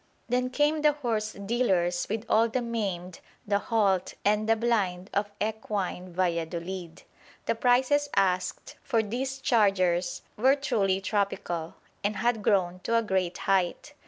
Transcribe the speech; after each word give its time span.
Then 0.29 0.49
came 0.49 0.81
the 0.81 0.93
horse 0.93 1.33
dealers 1.33 2.07
with 2.09 2.25
all 2.27 2.49
the 2.49 2.63
maimed, 2.63 3.19
the 3.45 3.59
halt, 3.59 4.15
and 4.25 4.49
the 4.49 4.55
blind 4.55 5.11
of 5.13 5.29
equine 5.39 6.11
Valladolid. 6.11 7.03
The 7.45 7.53
prices 7.53 8.09
asked 8.15 8.77
for 8.81 9.03
these 9.03 9.37
chargers 9.37 10.23
were 10.37 10.55
truly 10.55 11.01
tropical, 11.01 11.75
and 12.03 12.15
had 12.15 12.41
grown 12.41 12.79
to 12.79 12.97
a 12.97 13.03
great 13.03 13.37
height. 13.45 13.93